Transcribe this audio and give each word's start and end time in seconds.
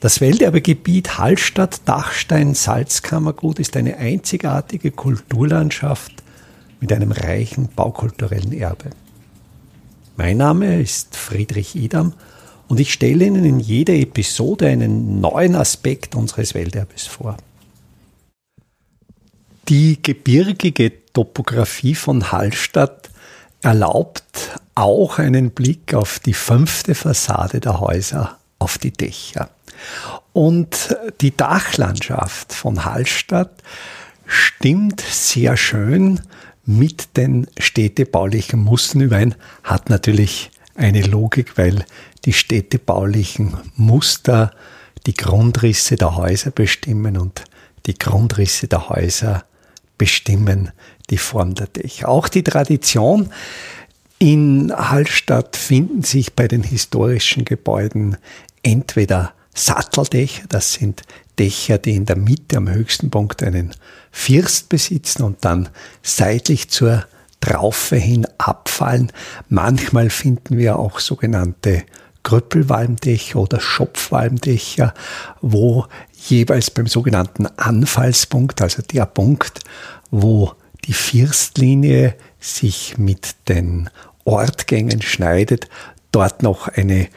Das 0.00 0.20
Welterbegebiet 0.20 1.18
Hallstatt-Dachstein-Salzkammergut 1.18 3.58
ist 3.58 3.76
eine 3.76 3.96
einzigartige 3.96 4.92
Kulturlandschaft 4.92 6.12
mit 6.80 6.92
einem 6.92 7.10
reichen 7.10 7.68
baukulturellen 7.74 8.52
Erbe. 8.52 8.90
Mein 10.16 10.36
Name 10.36 10.80
ist 10.80 11.16
Friedrich 11.16 11.74
Idam 11.74 12.12
und 12.68 12.78
ich 12.78 12.92
stelle 12.92 13.24
Ihnen 13.24 13.44
in 13.44 13.58
jeder 13.58 13.94
Episode 13.94 14.68
einen 14.68 15.20
neuen 15.20 15.56
Aspekt 15.56 16.14
unseres 16.14 16.54
Welterbes 16.54 17.08
vor. 17.08 17.36
Die 19.68 20.00
gebirgige 20.00 20.92
Topographie 21.12 21.96
von 21.96 22.30
Hallstatt 22.30 23.10
erlaubt 23.62 24.60
auch 24.76 25.18
einen 25.18 25.50
Blick 25.50 25.92
auf 25.92 26.20
die 26.20 26.34
fünfte 26.34 26.94
Fassade 26.94 27.58
der 27.58 27.80
Häuser, 27.80 28.38
auf 28.68 28.76
die 28.76 28.90
Dächer. 28.90 29.48
Und 30.34 30.94
die 31.22 31.34
Dachlandschaft 31.34 32.52
von 32.52 32.84
Hallstatt 32.84 33.62
stimmt 34.26 35.00
sehr 35.00 35.56
schön 35.56 36.20
mit 36.66 37.16
den 37.16 37.46
städtebaulichen 37.58 38.60
Mustern 38.60 39.00
überein, 39.00 39.34
hat 39.62 39.88
natürlich 39.88 40.50
eine 40.74 41.00
Logik, 41.00 41.56
weil 41.56 41.86
die 42.26 42.34
städtebaulichen 42.34 43.56
Muster 43.74 44.50
die 45.06 45.14
Grundrisse 45.14 45.96
der 45.96 46.16
Häuser 46.16 46.50
bestimmen 46.50 47.16
und 47.16 47.44
die 47.86 47.96
Grundrisse 47.96 48.68
der 48.68 48.90
Häuser 48.90 49.44
bestimmen 49.96 50.72
die 51.08 51.16
Form 51.16 51.54
der 51.54 51.68
Dächer. 51.68 52.10
Auch 52.10 52.28
die 52.28 52.44
Tradition 52.44 53.30
in 54.18 54.72
Hallstatt 54.76 55.56
finden 55.56 56.02
sich 56.02 56.34
bei 56.34 56.48
den 56.48 56.64
historischen 56.64 57.44
Gebäuden 57.44 58.16
entweder 58.62 59.32
Satteldächer, 59.54 60.44
das 60.48 60.74
sind 60.74 61.02
Dächer, 61.38 61.78
die 61.78 61.94
in 61.94 62.06
der 62.06 62.16
Mitte 62.16 62.56
am 62.56 62.68
höchsten 62.68 63.10
Punkt 63.10 63.42
einen 63.42 63.74
First 64.10 64.68
besitzen 64.68 65.22
und 65.22 65.44
dann 65.44 65.68
seitlich 66.02 66.70
zur 66.70 67.04
Traufe 67.40 67.96
hin 67.96 68.26
abfallen. 68.38 69.12
Manchmal 69.48 70.10
finden 70.10 70.58
wir 70.58 70.78
auch 70.78 70.98
sogenannte 70.98 71.84
Krüppelwalmdächer 72.22 73.38
oder 73.38 73.60
Schopfwalmdächer, 73.60 74.92
wo 75.40 75.86
jeweils 76.28 76.70
beim 76.70 76.86
sogenannten 76.86 77.46
Anfallspunkt, 77.46 78.60
also 78.60 78.82
der 78.82 79.06
Punkt, 79.06 79.60
wo 80.10 80.52
die 80.84 80.92
Firstlinie 80.92 82.14
sich 82.40 82.98
mit 82.98 83.36
den 83.48 83.88
Ortgängen 84.24 85.00
schneidet, 85.00 85.68
dort 86.12 86.42
noch 86.42 86.68
eine 86.68 87.08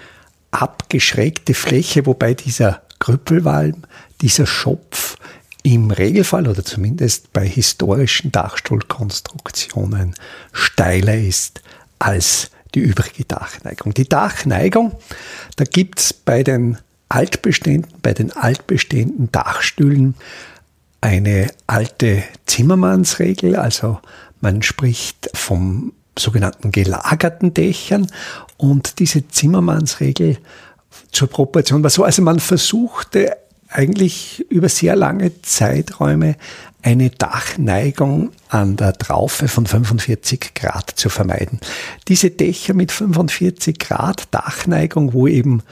abgeschrägte 0.51 1.53
Fläche, 1.53 2.05
wobei 2.05 2.33
dieser 2.33 2.81
Krüppelwalm, 2.99 3.83
dieser 4.21 4.45
Schopf 4.45 5.17
im 5.63 5.91
Regelfall 5.91 6.47
oder 6.47 6.63
zumindest 6.63 7.33
bei 7.33 7.47
historischen 7.47 8.31
Dachstuhlkonstruktionen 8.31 10.15
steiler 10.51 11.15
ist 11.15 11.61
als 11.99 12.51
die 12.73 12.79
übrige 12.79 13.25
Dachneigung. 13.25 13.93
Die 13.93 14.07
Dachneigung, 14.07 14.93
da 15.55 15.65
gibt's 15.65 16.13
bei 16.13 16.43
den 16.43 16.77
Altbeständen, 17.09 17.91
bei 18.01 18.13
den 18.13 18.31
altbestehenden 18.31 19.31
Dachstühlen 19.31 20.15
eine 21.01 21.47
alte 21.67 22.23
Zimmermannsregel, 22.45 23.55
also 23.55 23.99
man 24.39 24.61
spricht 24.61 25.29
vom 25.33 25.93
sogenannten 26.17 26.71
gelagerten 26.71 27.53
Dächern 27.53 28.07
und 28.57 28.99
diese 28.99 29.27
Zimmermannsregel 29.27 30.37
zur 31.11 31.29
Proportion 31.29 31.83
war 31.83 31.89
so, 31.89 32.03
also 32.03 32.21
man 32.21 32.39
versuchte 32.39 33.37
eigentlich 33.69 34.45
über 34.49 34.67
sehr 34.69 34.95
lange 34.95 35.41
Zeiträume 35.41 36.35
eine 36.83 37.09
Dachneigung 37.09 38.31
an 38.49 38.75
der 38.75 38.93
Traufe 38.93 39.47
von 39.47 39.65
45 39.65 40.53
Grad 40.55 40.89
zu 40.95 41.09
vermeiden. 41.09 41.59
Diese 42.07 42.31
Dächer 42.31 42.73
mit 42.73 42.91
45 42.91 43.77
Grad 43.79 44.27
Dachneigung, 44.31 45.13
wo 45.13 45.27
eben 45.27 45.63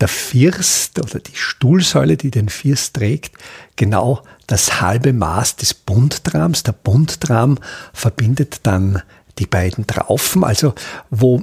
der 0.00 0.08
First 0.08 0.98
oder 1.00 1.20
die 1.20 1.34
Stuhlsäule, 1.34 2.16
die 2.16 2.30
den 2.30 2.48
First 2.48 2.94
trägt, 2.96 3.34
genau 3.76 4.22
das 4.46 4.80
halbe 4.80 5.12
Maß 5.12 5.56
des 5.56 5.74
Bundtrams, 5.74 6.62
der 6.62 6.72
Bundtram 6.72 7.58
verbindet 7.92 8.60
dann 8.62 9.02
die 9.38 9.46
beiden 9.46 9.86
Traufen, 9.86 10.44
also 10.44 10.74
wo 11.10 11.42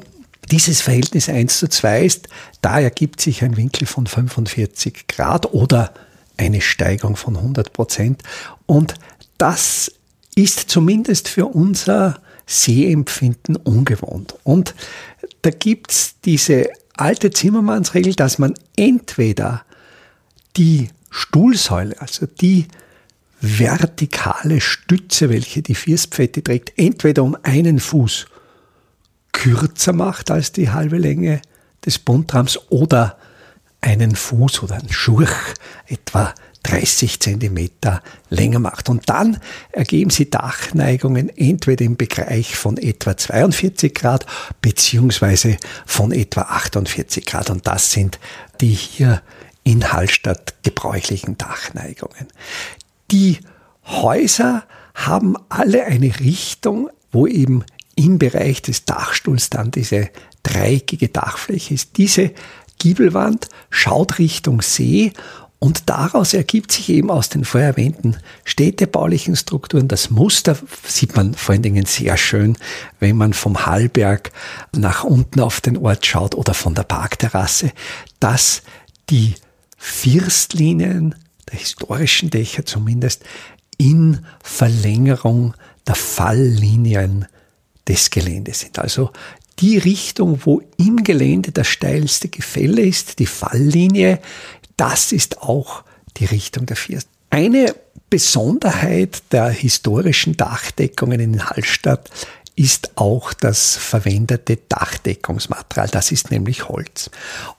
dieses 0.52 0.82
Verhältnis 0.82 1.30
1 1.30 1.58
zu 1.58 1.68
2 1.68 2.06
ist, 2.06 2.28
da 2.62 2.80
ergibt 2.80 3.22
sich 3.22 3.44
ein 3.44 3.58
Winkel 3.58 3.88
von 3.88 4.06
45 4.08 5.08
Grad 5.08 5.54
oder 5.54 5.94
eine 6.38 6.62
Steigung 6.62 7.16
von 7.16 7.38
100 7.38 7.74
Prozent. 7.74 8.22
Und 8.66 8.96
das 9.38 9.92
ist 10.36 10.70
zumindest 10.70 11.30
für 11.30 11.48
unser 11.48 12.20
Sehempfinden 12.46 13.56
ungewohnt. 13.56 14.36
Und 14.44 14.76
da 15.42 15.50
gibt's 15.50 16.16
diese 16.26 16.70
alte 16.96 17.32
Zimmermannsregel, 17.32 18.14
dass 18.14 18.38
man 18.38 18.54
entweder 18.76 19.64
die 20.58 20.90
Stuhlsäule, 21.10 22.00
also 22.00 22.26
die 22.26 22.68
vertikale 23.42 24.62
Stütze, 24.62 25.30
welche 25.30 25.62
die 25.62 25.76
Firstpfette 25.76 26.44
trägt, 26.44 26.74
entweder 26.78 27.24
um 27.24 27.38
einen 27.44 27.80
Fuß 27.80 28.28
kürzer 29.32 29.94
macht 29.94 30.32
als 30.32 30.52
die 30.52 30.70
halbe 30.70 30.98
Länge 30.98 31.42
des 31.86 32.00
Buntrams 32.00 32.60
oder 32.70 33.18
einen 33.82 34.16
Fuß 34.16 34.64
oder 34.64 34.76
einen 34.76 34.92
Schurch 34.92 35.30
etwa 35.86 36.34
30 36.64 37.20
Zentimeter 37.20 38.02
länger 38.30 38.58
macht. 38.60 38.90
Und 38.90 39.08
dann 39.10 39.40
ergeben 39.72 40.10
sie 40.10 40.32
Dachneigungen 40.32 41.30
entweder 41.38 41.86
im 41.86 41.96
Bereich 41.96 42.56
von 42.56 42.78
etwa 42.78 43.16
42 43.16 43.94
Grad 43.94 44.26
beziehungsweise 44.62 45.58
von 45.86 46.12
etwa 46.12 46.42
48 46.42 47.26
Grad. 47.26 47.52
Und 47.52 47.68
das 47.68 47.92
sind 47.92 48.20
die 48.62 48.74
hier 48.74 49.22
in 49.64 49.92
Hallstatt 49.92 50.56
gebräuchlichen 50.64 51.38
Dachneigungen. 51.38 52.28
Die 53.12 53.40
Häuser 53.86 54.64
haben 54.94 55.36
alle 55.50 55.86
eine 55.86 56.20
Richtung, 56.20 56.90
wo 57.12 57.28
eben 57.28 57.64
im 57.96 58.20
Bereich 58.20 58.62
des 58.62 58.86
Dachstuhls 58.86 59.50
dann 59.50 59.72
diese 59.72 60.10
dreieckige 60.44 61.10
Dachfläche 61.10 61.74
ist. 61.74 61.98
Diese 61.98 62.32
Giebelwand 62.78 63.48
schaut 63.70 64.20
Richtung 64.20 64.62
See 64.62 65.14
und 65.60 65.90
daraus 65.90 66.34
ergibt 66.34 66.72
sich 66.72 66.90
eben 66.90 67.10
aus 67.10 67.30
den 67.30 67.46
vorher 67.46 67.70
erwähnten 67.70 68.18
städtebaulichen 68.44 69.36
Strukturen 69.36 69.88
das 69.88 70.10
Muster, 70.10 70.58
sieht 70.86 71.16
man 71.16 71.34
vor 71.34 71.54
allen 71.54 71.64
Dingen 71.64 71.86
sehr 71.86 72.18
schön, 72.18 72.58
wenn 73.00 73.16
man 73.16 73.34
vom 73.34 73.66
Hallberg 73.66 74.32
nach 74.76 75.04
unten 75.04 75.40
auf 75.40 75.62
den 75.62 75.78
Ort 75.78 76.06
schaut 76.06 76.36
oder 76.36 76.54
von 76.54 76.76
der 76.76 76.84
Parkterrasse, 76.84 77.72
dass 78.20 78.62
die 79.10 79.36
Firstlinien 79.78 81.16
historischen 81.56 82.30
Dächer 82.30 82.66
zumindest 82.66 83.24
in 83.78 84.26
Verlängerung 84.44 85.54
der 85.88 85.96
Falllinien 85.96 87.26
des 87.88 88.10
Geländes 88.10 88.62
sind. 88.62 88.80
Also 88.80 89.12
die 89.60 89.78
Richtung, 89.78 90.40
wo 90.44 90.62
im 90.78 91.04
Gelände 91.04 91.52
das 91.52 91.68
steilste 91.68 92.30
Gefälle 92.30 92.82
ist, 92.82 93.20
die 93.20 93.26
Falllinie, 93.26 94.20
das 94.78 95.12
ist 95.12 95.42
auch 95.42 95.84
die 96.18 96.26
Richtung 96.26 96.66
der 96.66 96.76
First. 96.76 97.08
Eine 97.30 97.76
Besonderheit 98.10 99.24
der 99.32 99.50
historischen 99.50 100.38
Dachdeckungen 100.38 101.20
in 101.20 101.50
Hallstatt 101.50 102.10
ist 102.56 102.92
auch 102.96 103.34
das 103.34 103.76
verwendete 103.76 104.58
Dachdeckungsmaterial. 104.70 105.90
Das 105.90 106.12
ist 106.12 106.32
nämlich 106.32 106.70
Holz. 106.70 107.10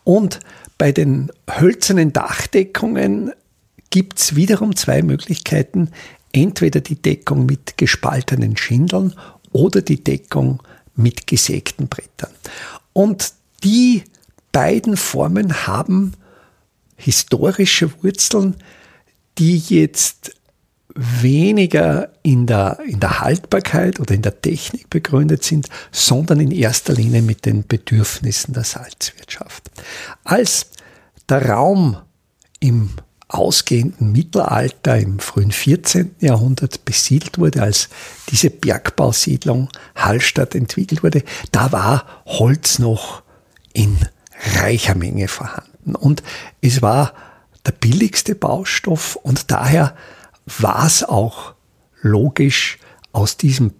Und 0.04 0.40
bei 0.78 0.92
den 0.92 1.30
hölzernen 1.50 2.12
Dachdeckungen 2.12 3.32
gibt 3.90 4.18
es 4.18 4.36
wiederum 4.36 4.76
zwei 4.76 5.02
Möglichkeiten. 5.02 5.90
Entweder 6.32 6.80
die 6.80 7.00
Deckung 7.00 7.46
mit 7.46 7.78
gespaltenen 7.78 8.56
Schindeln 8.56 9.14
oder 9.52 9.80
die 9.80 10.02
Deckung 10.02 10.62
mit 10.94 11.26
gesägten 11.26 11.88
Brettern. 11.88 12.32
Und 12.92 13.32
die 13.64 14.04
beiden 14.52 14.96
Formen 14.96 15.66
haben 15.66 16.12
historische 16.96 17.90
Wurzeln, 18.02 18.56
die 19.38 19.58
jetzt 19.58 20.34
weniger 20.94 22.10
in 22.22 22.46
der, 22.46 22.78
in 22.86 23.00
der 23.00 23.20
Haltbarkeit 23.20 24.00
oder 24.00 24.14
in 24.14 24.22
der 24.22 24.40
Technik 24.40 24.88
begründet 24.88 25.44
sind, 25.44 25.68
sondern 25.92 26.40
in 26.40 26.50
erster 26.50 26.94
Linie 26.94 27.20
mit 27.20 27.44
den 27.44 27.66
Bedürfnissen 27.66 28.54
der 28.54 28.64
Salzwirtschaft. 28.64 29.70
Als 30.24 30.70
der 31.28 31.50
Raum 31.50 31.98
im 32.60 32.90
ausgehenden 33.28 34.12
Mittelalter 34.12 34.98
im 34.98 35.18
frühen 35.18 35.50
14. 35.50 36.14
Jahrhundert 36.20 36.84
besiedelt 36.84 37.38
wurde, 37.38 37.62
als 37.62 37.88
diese 38.30 38.50
Bergbausiedlung 38.50 39.68
Hallstatt 39.96 40.54
entwickelt 40.54 41.02
wurde, 41.02 41.22
da 41.50 41.72
war 41.72 42.06
Holz 42.26 42.78
noch 42.78 43.22
in 43.72 43.98
reicher 44.54 44.94
Menge 44.94 45.28
vorhanden. 45.28 45.96
Und 45.96 46.22
es 46.60 46.82
war 46.82 47.14
der 47.66 47.72
billigste 47.72 48.34
Baustoff 48.34 49.16
und 49.16 49.50
daher 49.50 49.96
war 50.46 50.86
es 50.86 51.02
auch 51.02 51.54
logisch, 52.00 52.78
aus 53.12 53.38
diesem 53.38 53.72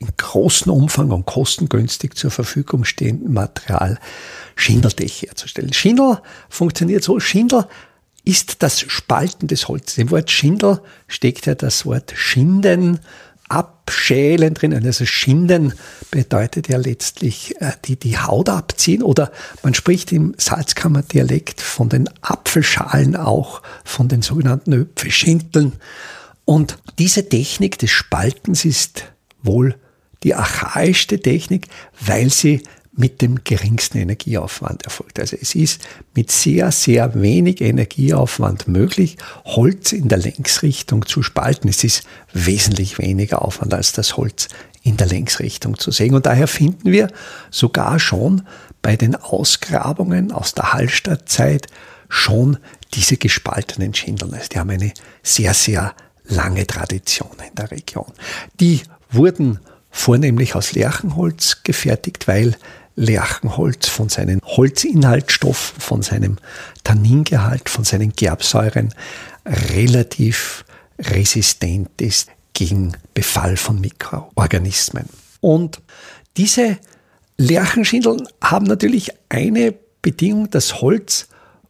in 0.00 0.08
großem 0.16 0.72
Umfang 0.72 1.10
und 1.10 1.26
kostengünstig 1.26 2.14
zur 2.14 2.30
Verfügung 2.30 2.84
stehenden 2.84 3.32
Material 3.32 3.98
Schindeldech 4.54 5.22
herzustellen. 5.22 5.72
Schindel 5.72 6.20
funktioniert 6.48 7.02
so, 7.02 7.18
Schindel 7.18 7.66
ist 8.28 8.62
das 8.62 8.80
Spalten 8.80 9.46
des 9.46 9.68
Holzes. 9.68 9.96
Im 9.96 10.10
Wort 10.10 10.30
Schindel 10.30 10.82
steckt 11.06 11.46
ja 11.46 11.54
das 11.54 11.86
Wort 11.86 12.12
Schinden, 12.14 13.00
abschälen 13.48 14.52
drin. 14.52 14.74
Also 14.84 15.06
Schinden 15.06 15.72
bedeutet 16.10 16.68
ja 16.68 16.76
letztlich 16.76 17.58
äh, 17.62 17.72
die, 17.86 17.98
die 17.98 18.18
Haut 18.18 18.50
abziehen 18.50 19.02
oder 19.02 19.32
man 19.62 19.72
spricht 19.72 20.12
im 20.12 20.34
Salzkammerdialekt 20.36 21.62
von 21.62 21.88
den 21.88 22.06
Apfelschalen 22.20 23.16
auch, 23.16 23.62
von 23.82 24.08
den 24.08 24.20
sogenannten 24.20 24.74
Öpfelschindeln. 24.74 25.72
Und 26.44 26.76
diese 26.98 27.30
Technik 27.30 27.78
des 27.78 27.90
Spaltens 27.90 28.66
ist 28.66 29.04
wohl 29.42 29.74
die 30.22 30.34
archaischste 30.34 31.18
Technik, 31.18 31.68
weil 31.98 32.28
sie 32.28 32.62
mit 32.98 33.22
dem 33.22 33.44
geringsten 33.44 33.98
Energieaufwand 33.98 34.82
erfolgt. 34.82 35.20
Also 35.20 35.36
es 35.40 35.54
ist 35.54 35.80
mit 36.14 36.32
sehr, 36.32 36.72
sehr 36.72 37.14
wenig 37.14 37.60
Energieaufwand 37.60 38.66
möglich, 38.66 39.16
Holz 39.44 39.92
in 39.92 40.08
der 40.08 40.18
Längsrichtung 40.18 41.06
zu 41.06 41.22
spalten. 41.22 41.68
Es 41.68 41.84
ist 41.84 42.02
wesentlich 42.32 42.98
weniger 42.98 43.42
Aufwand 43.42 43.72
als 43.72 43.92
das 43.92 44.16
Holz 44.16 44.48
in 44.82 44.96
der 44.96 45.06
Längsrichtung 45.06 45.78
zu 45.78 45.92
sägen. 45.92 46.16
Und 46.16 46.26
daher 46.26 46.48
finden 46.48 46.90
wir 46.90 47.08
sogar 47.50 48.00
schon 48.00 48.42
bei 48.82 48.96
den 48.96 49.14
Ausgrabungen 49.14 50.32
aus 50.32 50.54
der 50.54 50.72
Hallstattzeit 50.72 51.68
schon 52.08 52.56
diese 52.94 53.16
gespaltenen 53.16 53.94
Schindeln. 53.94 54.34
Also 54.34 54.48
die 54.48 54.58
haben 54.58 54.70
eine 54.70 54.92
sehr, 55.22 55.54
sehr 55.54 55.94
lange 56.24 56.66
Tradition 56.66 57.36
in 57.48 57.54
der 57.54 57.70
Region. 57.70 58.12
Die 58.58 58.82
wurden 59.10 59.60
vornehmlich 59.90 60.54
aus 60.54 60.72
Lärchenholz 60.72 61.62
gefertigt, 61.62 62.28
weil 62.28 62.56
Lärchenholz 62.98 63.88
von 63.88 64.08
seinen 64.08 64.40
Holzinhaltsstoffen, 64.44 65.80
von 65.80 66.02
seinem 66.02 66.36
Tanningehalt, 66.82 67.68
von 67.68 67.84
seinen 67.84 68.12
Gerbsäuren 68.12 68.92
relativ 69.46 70.64
resistent 70.98 72.00
ist 72.00 72.28
gegen 72.54 72.96
Befall 73.14 73.56
von 73.56 73.80
Mikroorganismen. 73.80 75.04
Und 75.40 75.80
diese 76.36 76.78
Lärchenschindeln 77.36 78.26
haben 78.42 78.66
natürlich 78.66 79.10
eine 79.28 79.74
Bedingung, 80.02 80.50
das 80.50 80.80
Holz 80.80 81.28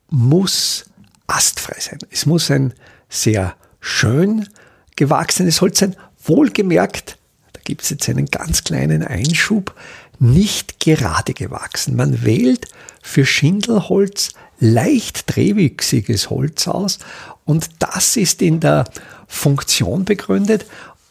muss 0.09 0.87
astfrei 1.27 1.79
sein. 1.79 1.99
Es 2.11 2.25
muss 2.25 2.51
ein 2.51 2.73
sehr 3.11 3.55
schön 3.81 4.49
gewachsenes 4.97 5.61
Holz 5.61 5.79
sein, 5.79 5.95
wohlgemerkt, 6.25 7.19
da 7.53 7.61
gibt 7.65 7.83
es 7.83 7.91
jetzt 7.91 8.09
einen 8.09 8.27
ganz 8.27 8.65
kleinen 8.65 9.03
Einschub, 9.03 9.75
nicht 10.19 10.81
gerade 10.81 11.35
gewachsen. 11.35 11.97
Man 11.97 12.25
wählt 12.25 12.67
für 13.03 13.25
Schindelholz 13.25 14.32
leicht 14.61 15.35
drehwüchsiges 15.35 16.31
Holz 16.31 16.67
aus 16.67 16.99
und 17.44 17.70
das 17.79 18.17
ist 18.17 18.43
in 18.43 18.61
der 18.61 18.85
Funktion 19.26 20.05
begründet 20.05 20.67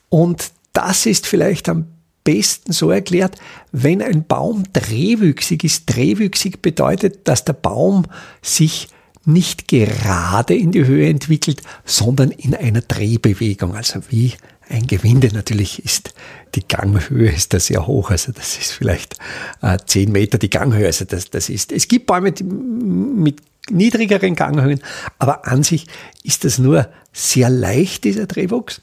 und 0.09 0.51
das 0.74 1.06
ist 1.06 1.25
vielleicht 1.25 1.69
am 1.69 1.88
besten 2.24 2.74
so 2.74 2.92
erklärt, 2.92 3.38
wenn 3.71 4.01
ein 4.01 4.25
Baum 4.25 4.63
drehwüchsig 4.74 5.63
ist. 5.63 5.86
Drehwüchsig 5.86 6.62
bedeutet, 6.62 7.27
dass 7.27 7.45
der 7.45 7.54
Baum 7.54 8.04
sich 8.42 8.89
nicht 9.24 9.68
gerade 9.68 10.56
in 10.56 10.71
die 10.71 10.86
Höhe 10.86 11.09
entwickelt, 11.09 11.62
sondern 11.86 12.31
in 12.31 12.54
einer 12.54 12.81
Drehbewegung, 12.81 13.75
also 13.75 14.01
wie 14.09 14.33
ein 14.69 14.88
Gewinde. 14.88 15.30
Natürlich 15.34 15.84
ist 15.84 16.14
die 16.56 16.68
Ganghöhe 16.68 17.31
ist 17.31 17.54
da 17.54 17.60
sehr 17.60 17.88
hoch, 17.88 18.10
also 18.10 18.31
das 18.31 18.58
ist 18.58 18.72
vielleicht 18.72 19.18
äh, 19.62 19.78
10 19.86 20.12
Meter 20.12 20.38
die 20.38 20.50
Ganghöhe. 20.50 20.86
Also 20.86 21.06
das, 21.06 21.30
das 21.30 21.50
ist, 21.50 21.72
es 21.72 21.88
gibt 21.88 22.08
Bäume 22.08 22.34
mit 22.42 23.42
niedrigeren 23.69 24.36
Ganghöhen, 24.36 24.81
aber 25.19 25.46
an 25.46 25.64
sich 25.64 25.88
ist 26.24 26.46
das 26.46 26.58
nur 26.58 26.90
sehr 27.12 27.50
leicht, 27.50 28.06
dieser 28.06 28.28
Drehwuchs. 28.28 28.81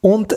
Und 0.00 0.36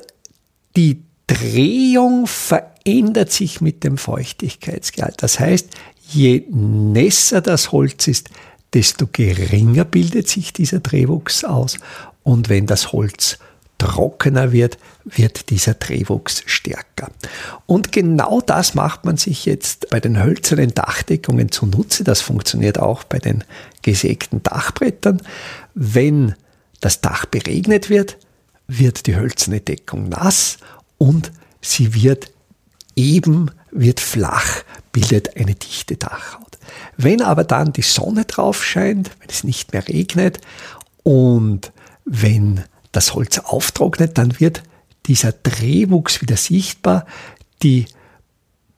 die 0.76 1.04
Drehung 1.28 2.28
verändert 2.28 3.32
sich 3.32 3.62
mit 3.62 3.84
dem 3.84 3.98
Feuchtigkeitsgehalt. 3.98 5.22
Das 5.22 5.40
heißt, 5.40 5.70
je 6.10 6.44
nässer 6.50 7.42
das 7.42 7.72
Holz 7.72 8.08
ist, 8.08 8.30
desto 8.74 9.08
geringer 9.12 9.86
bildet 9.86 10.28
sich 10.28 10.52
dieser 10.52 10.80
Drehwuchs 10.80 11.44
aus. 11.44 11.78
Und 12.24 12.50
wenn 12.50 12.66
das 12.66 12.92
Holz 12.92 13.38
trockener 13.84 14.52
wird, 14.52 14.78
wird 15.04 15.50
dieser 15.50 15.74
Drehwuchs 15.74 16.44
stärker. 16.46 17.10
Und 17.66 17.92
genau 17.92 18.42
das 18.42 18.74
macht 18.76 19.06
man 19.06 19.18
sich 19.18 19.46
jetzt 19.46 19.90
bei 19.90 20.00
den 20.00 20.22
hölzernen 20.22 20.74
Dachdeckungen 20.74 21.52
zunutze. 21.52 22.04
Das 22.04 22.22
funktioniert 22.22 22.80
auch 22.80 23.04
bei 23.04 23.20
den 23.20 23.44
gesägten 23.82 24.42
Dachbrettern. 24.44 25.22
Wenn 25.74 26.36
das 26.82 27.02
Dach 27.02 27.26
beregnet 27.26 27.90
wird, 27.90 28.18
wird 28.68 29.08
die 29.08 29.16
hölzerne 29.16 29.60
Deckung 29.60 30.10
nass 30.10 30.58
und 30.98 31.32
sie 31.62 31.94
wird 31.94 32.32
eben, 32.96 33.52
wird 33.72 34.00
flach, 34.00 34.64
bildet 34.92 35.36
eine 35.38 35.56
dichte 35.56 35.98
Dachhaut. 35.98 36.58
Wenn 36.96 37.22
aber 37.22 37.44
dann 37.44 37.74
die 37.74 37.82
Sonne 37.82 38.26
drauf 38.26 38.64
scheint, 38.64 39.12
wenn 39.20 39.30
es 39.30 39.44
nicht 39.44 39.74
mehr 39.74 39.88
regnet 39.88 40.40
und 41.04 41.72
wenn 42.06 42.64
das 42.94 43.14
Holz 43.14 43.40
auftrocknet, 43.40 44.18
dann 44.18 44.40
wird 44.40 44.64
dieser 45.08 45.34
Drehwuchs 45.34 46.22
wieder 46.22 46.38
sichtbar. 46.38 47.06
Die 47.62 47.86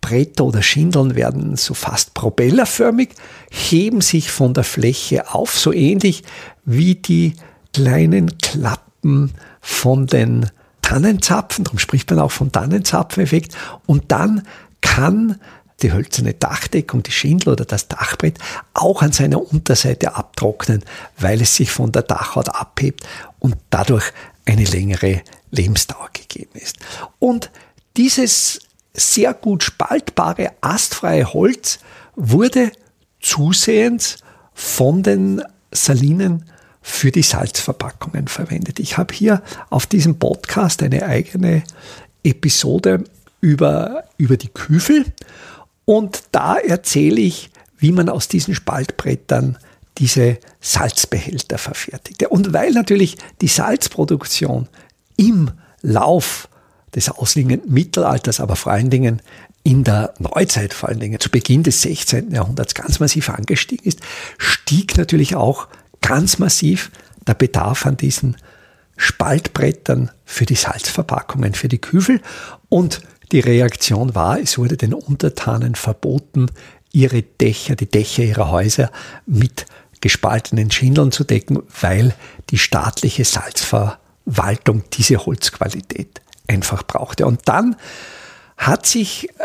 Bretter 0.01 0.45
oder 0.45 0.61
Schindeln 0.61 1.15
werden 1.15 1.55
so 1.55 1.73
fast 1.73 2.13
propellerförmig, 2.13 3.09
heben 3.51 4.01
sich 4.01 4.31
von 4.31 4.53
der 4.53 4.63
Fläche 4.63 5.33
auf, 5.33 5.57
so 5.57 5.71
ähnlich 5.71 6.23
wie 6.63 6.95
die 6.95 7.35
kleinen 7.73 8.37
Klappen 8.37 9.31
von 9.61 10.07
den 10.07 10.49
Tannenzapfen, 10.81 11.63
darum 11.63 11.79
spricht 11.79 12.09
man 12.11 12.19
auch 12.19 12.31
vom 12.31 12.51
Tannenzapfeneffekt, 12.51 13.57
und 13.87 14.11
dann 14.11 14.43
kann 14.81 15.39
die 15.81 15.91
hölzerne 15.91 16.33
Dachdeckung, 16.33 17.03
die 17.03 17.11
Schindel 17.11 17.53
oder 17.53 17.65
das 17.65 17.87
Dachbrett 17.87 18.39
auch 18.73 19.01
an 19.01 19.11
seiner 19.11 19.41
Unterseite 19.41 20.15
abtrocknen, 20.15 20.83
weil 21.17 21.41
es 21.41 21.55
sich 21.55 21.71
von 21.71 21.91
der 21.91 22.03
Dachhaut 22.03 22.49
abhebt 22.49 23.05
und 23.39 23.55
dadurch 23.69 24.11
eine 24.45 24.63
längere 24.63 25.21
Lebensdauer 25.51 26.09
gegeben 26.13 26.51
ist. 26.55 26.77
Und 27.19 27.49
dieses 27.97 28.59
sehr 28.93 29.33
gut 29.33 29.63
spaltbare, 29.63 30.53
astfreie 30.61 31.33
Holz 31.33 31.79
wurde 32.15 32.71
zusehends 33.19 34.17
von 34.53 35.03
den 35.03 35.41
Salinen 35.71 36.45
für 36.81 37.11
die 37.11 37.23
Salzverpackungen 37.23 38.27
verwendet. 38.27 38.79
Ich 38.79 38.97
habe 38.97 39.13
hier 39.13 39.41
auf 39.69 39.87
diesem 39.87 40.19
Podcast 40.19 40.83
eine 40.83 41.03
eigene 41.03 41.63
Episode 42.23 43.03
über, 43.41 44.03
über 44.17 44.37
die 44.37 44.49
Küfel 44.49 45.05
und 45.85 46.23
da 46.31 46.57
erzähle 46.57 47.21
ich, 47.21 47.51
wie 47.77 47.91
man 47.91 48.09
aus 48.09 48.27
diesen 48.27 48.55
Spaltbrettern 48.55 49.57
diese 49.97 50.39
Salzbehälter 50.59 51.57
verfertigt. 51.57 52.23
Und 52.27 52.53
weil 52.53 52.71
natürlich 52.71 53.17
die 53.41 53.47
Salzproduktion 53.47 54.67
im 55.15 55.51
Lauf 55.81 56.49
des 56.93 57.09
ausliegenden 57.09 57.71
Mittelalters, 57.71 58.39
aber 58.39 58.55
vor 58.55 58.71
allen 58.71 58.89
Dingen 58.89 59.21
in 59.63 59.83
der 59.83 60.13
Neuzeit, 60.19 60.73
vor 60.73 60.89
allen 60.89 60.99
Dingen 60.99 61.19
zu 61.19 61.29
Beginn 61.29 61.63
des 61.63 61.81
16. 61.81 62.31
Jahrhunderts 62.31 62.75
ganz 62.75 62.99
massiv 62.99 63.29
angestiegen 63.29 63.85
ist, 63.85 63.99
stieg 64.37 64.97
natürlich 64.97 65.35
auch 65.35 65.67
ganz 66.01 66.39
massiv 66.39 66.91
der 67.25 67.33
Bedarf 67.33 67.85
an 67.85 67.97
diesen 67.97 68.37
Spaltbrettern 68.97 70.11
für 70.23 70.45
die 70.45 70.55
Salzverpackungen, 70.55 71.53
für 71.53 71.67
die 71.67 71.79
Küfel. 71.79 72.21
Und 72.69 73.01
die 73.31 73.39
Reaktion 73.39 74.15
war, 74.15 74.39
es 74.39 74.57
wurde 74.57 74.77
den 74.77 74.93
Untertanen 74.93 75.75
verboten, 75.75 76.47
ihre 76.91 77.21
Dächer, 77.21 77.75
die 77.75 77.87
Dächer 77.87 78.23
ihrer 78.23 78.51
Häuser 78.51 78.91
mit 79.25 79.65
gespaltenen 80.01 80.71
Schindeln 80.71 81.11
zu 81.11 81.23
decken, 81.23 81.63
weil 81.81 82.13
die 82.49 82.57
staatliche 82.57 83.25
Salzverwaltung 83.25 84.83
diese 84.93 85.25
Holzqualität 85.25 86.21
einfach 86.47 86.83
brauchte. 86.83 87.25
Und 87.25 87.41
dann 87.45 87.75
hat 88.57 88.85
sich 88.85 89.29
äh, 89.29 89.43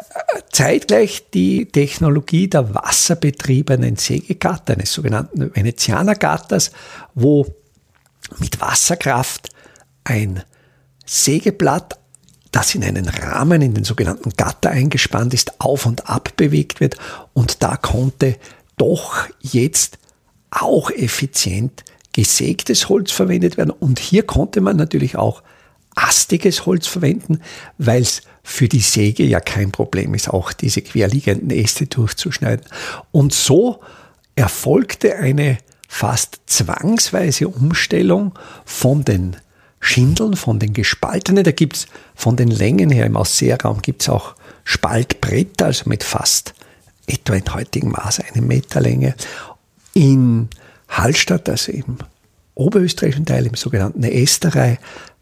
zeitgleich 0.53 1.31
die 1.31 1.67
Technologie 1.67 2.49
der 2.49 2.75
wasserbetriebenen 2.75 3.97
Sägegatter, 3.97 4.75
eines 4.75 4.93
sogenannten 4.93 5.55
Venezianergatters, 5.55 6.71
wo 7.15 7.47
mit 8.39 8.61
Wasserkraft 8.61 9.49
ein 10.05 10.43
Sägeblatt 11.07 11.99
das 12.52 12.75
in 12.75 12.85
einen 12.85 13.09
Rahmen, 13.09 13.62
in 13.62 13.75
den 13.75 13.85
sogenannten 13.85 14.30
Gatter 14.30 14.71
eingespannt 14.71 15.35
ist, 15.35 15.61
auf 15.61 15.87
und 15.87 16.09
ab 16.09 16.30
bewegt 16.37 16.80
wird. 16.80 16.97
Und 17.33 17.62
da 17.62 17.76
konnte 17.76 18.37
doch 18.76 19.26
jetzt 19.40 19.99
auch 20.50 20.90
effizient 20.90 21.85
gesägtes 22.12 22.88
Holz 22.88 23.12
verwendet 23.12 23.57
werden. 23.57 23.71
Und 23.71 23.99
hier 23.99 24.25
konnte 24.25 24.61
man 24.61 24.76
natürlich 24.76 25.16
auch 25.16 25.42
astiges 25.95 26.66
Holz 26.66 26.87
verwenden, 26.87 27.40
weil 27.78 28.02
es 28.02 28.23
für 28.42 28.69
die 28.69 28.80
Säge 28.80 29.25
ja 29.25 29.40
kein 29.40 29.71
Problem 29.71 30.14
ist, 30.14 30.28
auch 30.28 30.52
diese 30.52 30.83
querliegenden 30.83 31.50
Äste 31.50 31.87
durchzuschneiden. 31.87 32.64
Und 33.12 33.33
so 33.33 33.80
erfolgte 34.35 35.16
eine 35.16 35.59
fast 35.88 36.40
zwangsweise 36.47 37.49
Umstellung 37.49 38.38
von 38.64 39.04
den 39.04 39.37
Schindeln, 39.81 40.37
von 40.37 40.59
den 40.59 40.73
gespaltenen. 40.73 41.43
Da 41.43 41.53
gibt 41.53 41.77
es 41.77 41.87
von 42.15 42.37
den 42.37 42.49
Längen 42.49 42.91
her 42.91 43.07
im 43.07 43.17
Ausseherraum 43.17 43.83
gibt 43.83 44.03
es 44.03 44.09
auch 44.09 44.35
Spaltbretter, 44.65 45.67
also 45.67 45.89
mit 45.89 46.05
fast 46.05 46.55
etwa 47.07 47.35
in 47.35 47.55
heutigen 47.55 47.91
Maß 47.91 48.21
eine 48.21 48.43
Meter 48.43 48.81
Länge. 48.81 49.15
In 49.95 50.49
Hallstatt, 50.89 51.49
also 51.49 51.73
im 51.73 51.99
oberösterreichischen 52.55 53.27
Teil, 53.27 53.47
im 53.47 53.55
sogenannten 53.55 54.05
Esterei, 54.05 54.79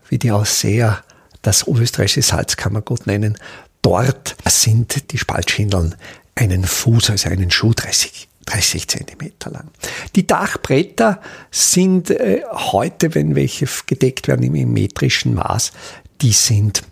wie 0.09 0.19
die 0.19 0.33
Ausseher 0.33 1.03
das 1.43 1.67
oberösterreichische 1.67 2.23
Salzkammergut 2.23 3.07
nennen, 3.07 3.39
dort 3.81 4.37
sind 4.47 5.13
die 5.13 5.19
Spaltschindeln 5.19 5.95
einen 6.35 6.65
Fuß, 6.65 7.11
also 7.11 7.29
einen 7.29 7.51
Schuh 7.51 7.73
30, 7.75 8.29
30 8.49 8.89
Zentimeter 8.89 9.51
lang. 9.51 9.69
Die 10.17 10.27
Dachbretter 10.27 11.21
sind 11.51 12.11
äh, 12.11 12.43
heute, 12.53 13.15
wenn 13.15 13.35
welche 13.35 13.67
gedeckt 13.87 14.29
werden 14.29 14.55
im 14.55 14.73
metrischen 14.73 15.35
Maß, 15.35 15.73
die 16.23 16.33
sind 16.33 16.83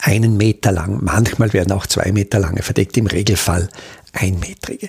einen 0.00 0.36
Meter 0.36 0.72
lang. 0.72 1.02
Manchmal 1.02 1.52
werden 1.52 1.72
auch 1.72 1.86
zwei 1.86 2.12
Meter 2.12 2.38
lange 2.38 2.62
verdeckt, 2.62 2.96
im 2.96 3.06
Regelfall 3.06 3.68
einmetrige. 4.12 4.88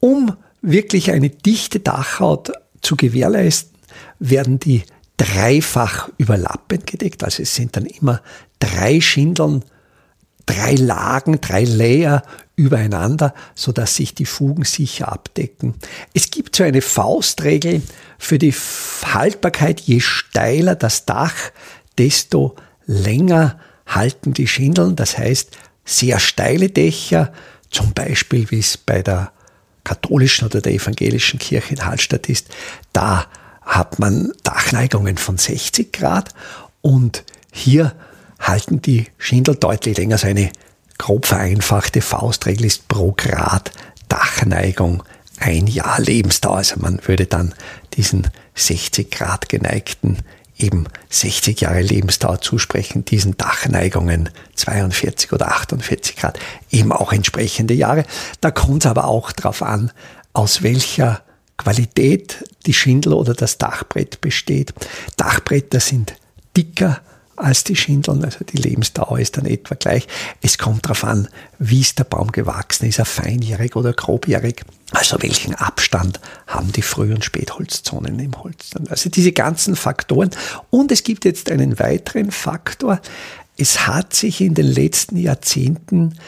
Um 0.00 0.36
wirklich 0.62 1.10
eine 1.10 1.30
dichte 1.30 1.80
Dachhaut 1.80 2.52
zu 2.80 2.96
gewährleisten, 2.96 3.74
werden 4.18 4.58
die 4.58 4.82
dreifach 5.16 6.08
überlappend 6.18 6.86
gedeckt. 6.86 7.24
Also 7.24 7.42
es 7.42 7.54
sind 7.54 7.76
dann 7.76 7.86
immer 7.86 8.20
drei 8.58 9.00
Schindeln, 9.00 9.64
drei 10.46 10.74
Lagen, 10.74 11.40
drei 11.40 11.64
Layer 11.64 12.22
übereinander, 12.56 13.34
so 13.54 13.72
dass 13.72 13.96
sich 13.96 14.14
die 14.14 14.26
Fugen 14.26 14.64
sicher 14.64 15.10
abdecken. 15.10 15.74
Es 16.12 16.30
gibt 16.30 16.56
so 16.56 16.64
eine 16.64 16.82
Faustregel 16.82 17.82
für 18.18 18.38
die 18.38 18.54
Haltbarkeit. 19.04 19.80
Je 19.80 20.00
steiler 20.00 20.74
das 20.74 21.04
Dach, 21.04 21.34
desto 21.98 22.54
länger 22.86 23.58
halten 23.86 24.34
die 24.34 24.46
Schindeln. 24.46 24.96
Das 24.96 25.18
heißt, 25.18 25.56
sehr 25.84 26.18
steile 26.18 26.68
Dächer, 26.68 27.32
zum 27.70 27.92
Beispiel 27.92 28.50
wie 28.50 28.60
es 28.60 28.76
bei 28.76 29.02
der 29.02 29.32
katholischen 29.82 30.46
oder 30.46 30.60
der 30.60 30.72
evangelischen 30.72 31.38
Kirche 31.38 31.74
in 31.74 31.84
Hallstatt 31.84 32.28
ist, 32.28 32.48
da 32.92 33.26
hat 33.62 33.98
man 33.98 34.32
Dachneigungen 34.42 35.18
von 35.18 35.38
60 35.38 35.92
Grad 35.92 36.30
und 36.80 37.24
hier 37.52 37.94
halten 38.38 38.82
die 38.82 39.06
Schindel 39.18 39.56
deutlich 39.56 39.96
länger. 39.96 40.18
So 40.18 40.26
eine 40.26 40.50
grob 40.98 41.26
vereinfachte 41.26 42.00
Faustregel 42.00 42.66
ist 42.66 42.88
pro 42.88 43.12
Grad 43.16 43.72
Dachneigung 44.08 45.02
ein 45.38 45.66
Jahr 45.66 46.00
Lebensdauer. 46.00 46.58
Also 46.58 46.76
man 46.78 47.00
würde 47.06 47.26
dann 47.26 47.54
diesen 47.94 48.28
60 48.54 49.10
Grad 49.10 49.48
geneigten 49.48 50.18
eben 50.58 50.86
60 51.10 51.62
Jahre 51.62 51.82
Lebensdauer 51.82 52.40
zusprechen, 52.40 53.04
diesen 53.04 53.36
Dachneigungen 53.36 54.30
42 54.54 55.32
oder 55.32 55.48
48 55.48 56.16
Grad, 56.16 56.38
eben 56.70 56.92
auch 56.92 57.12
entsprechende 57.12 57.74
Jahre. 57.74 58.04
Da 58.40 58.50
kommt 58.50 58.84
es 58.84 58.90
aber 58.90 59.06
auch 59.06 59.32
darauf 59.32 59.62
an, 59.62 59.90
aus 60.32 60.62
welcher 60.62 61.22
Qualität 61.56 62.44
die 62.66 62.74
Schindel 62.74 63.14
oder 63.14 63.34
das 63.34 63.58
Dachbrett 63.58 64.20
besteht. 64.20 64.74
Dachbretter 65.16 65.80
sind 65.80 66.14
dicker 66.56 67.00
als 67.36 67.64
die 67.64 67.76
Schindeln, 67.76 68.24
also 68.24 68.44
die 68.44 68.56
Lebensdauer 68.56 69.18
ist 69.18 69.36
dann 69.36 69.46
etwa 69.46 69.74
gleich. 69.74 70.06
Es 70.40 70.58
kommt 70.58 70.84
darauf 70.84 71.04
an, 71.04 71.28
wie 71.58 71.80
ist 71.80 71.98
der 71.98 72.04
Baum 72.04 72.32
gewachsen, 72.32 72.86
ist 72.86 72.98
er 72.98 73.04
feinjährig 73.04 73.76
oder 73.76 73.92
grobjährig, 73.92 74.62
also 74.92 75.20
welchen 75.20 75.54
Abstand 75.54 76.20
haben 76.46 76.72
die 76.72 76.82
Früh- 76.82 77.12
und 77.12 77.24
Spätholzzonen 77.24 78.18
im 78.18 78.42
Holz. 78.42 78.70
Also 78.88 79.10
diese 79.10 79.32
ganzen 79.32 79.76
Faktoren. 79.76 80.30
Und 80.70 80.92
es 80.92 81.02
gibt 81.02 81.24
jetzt 81.24 81.50
einen 81.50 81.78
weiteren 81.78 82.30
Faktor. 82.30 83.00
Es 83.56 83.86
hat 83.86 84.14
sich 84.14 84.40
in 84.40 84.54
den 84.54 84.66
letzten 84.66 85.16
Jahrzehnten 85.16 86.18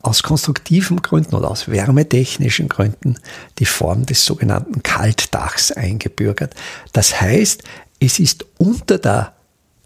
aus 0.00 0.22
konstruktiven 0.22 1.02
Gründen 1.02 1.34
oder 1.34 1.50
aus 1.50 1.68
wärmetechnischen 1.68 2.68
Gründen 2.68 3.18
die 3.58 3.64
Form 3.64 4.06
des 4.06 4.24
sogenannten 4.24 4.82
Kaltdachs 4.82 5.72
eingebürgert. 5.72 6.54
Das 6.92 7.20
heißt, 7.20 7.64
es 7.98 8.18
ist 8.18 8.46
unter 8.58 8.98
der 8.98 9.35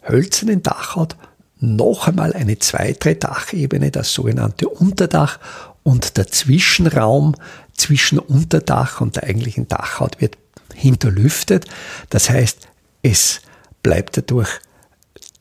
hölzernen 0.03 0.63
Dachhaut 0.63 1.17
noch 1.59 2.09
einmal 2.09 2.33
eine 2.33 2.59
zweite 2.59 3.15
Dachebene, 3.15 3.91
das 3.91 4.15
sogenannte 4.15 4.69
Unterdach 4.69 5.39
und 5.83 6.17
der 6.17 6.27
Zwischenraum 6.27 7.35
zwischen 7.75 8.19
Unterdach 8.19 9.01
und 9.01 9.17
der 9.17 9.25
eigentlichen 9.25 9.69
Dachhaut 9.69 10.21
wird 10.21 10.39
hinterlüftet. 10.75 11.67
Das 12.09 12.31
heißt, 12.31 12.69
es 13.03 13.41
bleibt 13.83 14.17
dadurch 14.17 14.49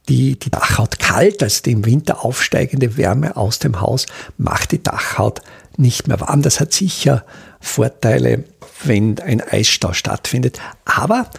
die, 0.07 0.39
die 0.39 0.49
Dachhaut 0.49 0.99
kalt, 0.99 1.43
also 1.43 1.61
die 1.63 1.71
im 1.71 1.85
Winter 1.85 2.25
aufsteigende 2.25 2.97
Wärme 2.97 3.37
aus 3.37 3.59
dem 3.59 3.79
Haus 3.79 4.07
macht 4.37 4.71
die 4.71 4.81
Dachhaut 4.81 5.41
nicht 5.77 6.07
mehr 6.07 6.19
warm. 6.19 6.41
Das 6.41 6.59
hat 6.59 6.73
sicher 6.73 7.23
Vorteile, 7.59 8.43
wenn 8.83 9.19
ein 9.19 9.41
Eisstau 9.41 9.93
stattfindet. 9.93 10.59
Aber 10.83 11.29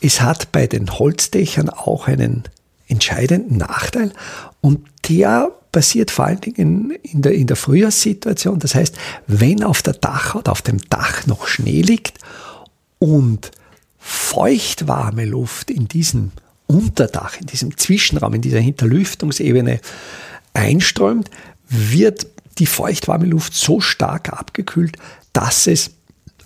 es 0.00 0.20
hat 0.20 0.52
bei 0.52 0.66
den 0.66 0.98
Holzdächern 0.98 1.70
auch 1.70 2.06
einen 2.06 2.44
entscheidenden 2.88 3.58
Nachteil 3.58 4.12
und 4.60 4.86
der 5.08 5.50
passiert 5.72 6.10
vor 6.10 6.26
allen 6.26 6.40
Dingen 6.40 6.92
in 7.02 7.22
der, 7.22 7.32
in 7.32 7.46
der 7.46 7.56
Frühjahrssituation. 7.56 8.58
Das 8.58 8.74
heißt, 8.74 8.96
wenn 9.26 9.62
auf 9.62 9.82
der 9.82 9.94
Dachhaut, 9.94 10.48
auf 10.48 10.62
dem 10.62 10.78
Dach 10.88 11.26
noch 11.26 11.46
Schnee 11.46 11.82
liegt 11.82 12.18
und 12.98 13.50
feuchtwarme 13.98 15.24
Luft 15.24 15.70
in 15.70 15.86
diesem 15.86 16.32
Unterdach, 16.66 17.38
in 17.40 17.46
diesem 17.46 17.76
Zwischenraum, 17.76 18.34
in 18.34 18.42
dieser 18.42 18.60
Hinterlüftungsebene 18.60 19.80
einströmt, 20.54 21.30
wird 21.68 22.26
die 22.58 22.66
feuchtwarme 22.66 23.26
Luft 23.26 23.54
so 23.54 23.80
stark 23.80 24.32
abgekühlt, 24.32 24.96
dass 25.32 25.66
es 25.66 25.90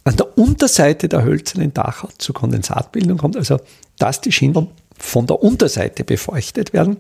an 0.05 0.17
der 0.17 0.37
Unterseite 0.37 1.09
der 1.09 1.25
hölzernen 1.25 1.73
Dachhaut 1.73 2.15
zur 2.19 2.35
Kondensatbildung 2.35 3.19
kommt, 3.19 3.37
also 3.37 3.61
dass 3.99 4.21
die 4.21 4.33
Schindeln 4.33 4.69
von 4.99 5.27
der 5.27 5.43
Unterseite 5.43 6.05
befeuchtet 6.05 6.73
werden. 6.73 6.99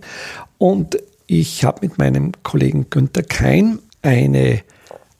Und 0.59 0.99
ich 1.26 1.64
habe 1.64 1.80
mit 1.82 1.99
meinem 1.99 2.32
Kollegen 2.42 2.90
Günther 2.90 3.23
Kein 3.23 3.78
eine 4.02 4.62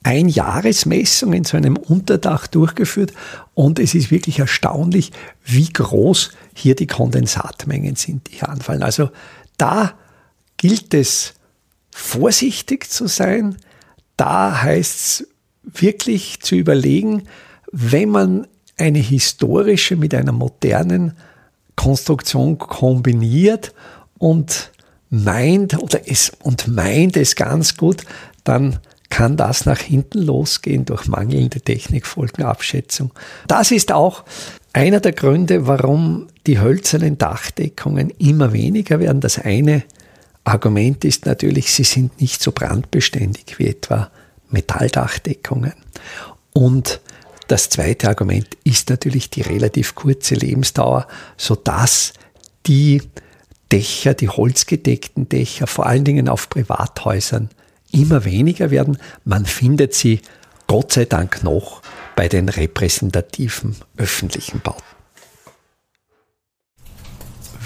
Einjahresmessung 0.05 1.33
in 1.33 1.45
so 1.45 1.57
einem 1.57 1.77
Unterdach 1.77 2.49
durchgeführt 2.49 3.12
und 3.55 3.79
es 3.79 3.95
ist 3.95 4.11
wirklich 4.11 4.41
erstaunlich, 4.41 5.12
wie 5.45 5.69
groß 5.69 6.31
hier 6.55 6.75
die 6.75 6.89
Kondensatmengen 6.89 7.95
sind, 7.95 8.29
die 8.29 8.39
hier 8.39 8.49
anfallen. 8.49 8.83
Also 8.83 9.11
da 9.59 9.95
gilt 10.57 10.93
es 10.93 11.35
vorsichtig 11.93 12.91
zu 12.91 13.07
sein, 13.07 13.57
da 14.17 14.62
heißt 14.62 15.01
es 15.01 15.29
wirklich 15.62 16.41
zu 16.41 16.57
überlegen, 16.57 17.29
wenn 17.73 18.11
man 18.11 18.47
eine 18.79 18.99
historische 18.99 19.97
mit 19.97 20.14
einer 20.14 20.33
modernen 20.33 21.17
Konstruktion 21.76 22.59
kombiniert 22.59 23.75
und 24.19 24.71
meint 25.11 25.79
oder 25.79 26.00
es 26.07 26.33
und 26.43 26.69
meint 26.69 27.17
es 27.17 27.35
ganz 27.37 27.76
gut, 27.76 28.05
dann 28.45 28.79
kann 29.11 29.37
das 29.37 29.67
nach 29.67 29.79
hinten 29.79 30.23
losgehen 30.23 30.87
durch 30.87 31.07
mangelnde 31.07 31.61
Technikfolgenabschätzung. 31.61 33.12
Das 33.47 33.71
ist 33.71 33.93
auch 33.93 34.25
einer 34.73 35.00
der 35.00 35.12
Gründe, 35.12 35.67
warum 35.67 36.29
die 36.47 36.61
hölzernen 36.61 37.19
Dachdeckungen 37.19 38.09
immer 38.19 38.55
weniger 38.55 39.00
werden. 39.00 39.21
Das 39.21 39.38
eine 39.38 39.83
Argument 40.45 41.05
ist 41.05 41.26
natürlich, 41.26 41.73
sie 41.73 41.85
sind 41.85 42.23
nicht 42.23 42.43
so 42.43 42.52
brandbeständig 42.52 43.59
wie 43.59 43.69
etwa 43.69 44.11
Metalldachdeckungen. 44.49 45.75
Und 46.55 47.02
das 47.53 47.69
zweite 47.69 48.09
Argument 48.09 48.49
ist 48.65 48.89
natürlich 48.89 49.29
die 49.29 49.43
relativ 49.43 49.95
kurze 49.95 50.35
Lebensdauer, 50.35 51.07
sodass 51.37 52.15
die 52.65 53.03
Dächer, 53.71 54.15
die 54.15 54.31
holzgedeckten 54.31 55.29
Dächer, 55.29 55.67
vor 55.67 55.85
allen 55.85 56.05
Dingen 56.05 56.31
auf 56.31 56.49
Privathäusern, 56.49 57.51
immer 57.91 58.25
weniger 58.25 58.71
werden. 58.71 58.97
Man 59.27 59.45
findet 59.45 59.93
sie 59.93 60.23
Gott 60.67 60.95
sei 60.95 61.05
Dank 61.05 61.45
noch 61.45 61.83
bei 62.17 62.27
den 62.27 62.49
repräsentativen 62.49 63.77
öffentlichen 63.99 64.61
Bauten. 64.61 64.81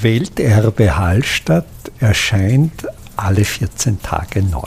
Welterbe 0.02 0.96
Hallstatt 0.96 1.64
erscheint 2.00 2.88
alle 3.14 3.44
14 3.44 4.02
Tage 4.02 4.42
neu. 4.42 4.66